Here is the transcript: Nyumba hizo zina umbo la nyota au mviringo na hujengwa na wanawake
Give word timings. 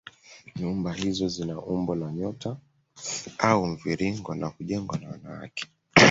Nyumba 0.57 0.89
hizo 0.93 1.27
zina 1.27 1.61
umbo 1.61 1.95
la 1.95 2.11
nyota 2.11 2.57
au 3.37 3.65
mviringo 3.67 4.35
na 4.35 4.47
hujengwa 4.47 4.97
na 4.97 5.09
wanawake 5.09 5.67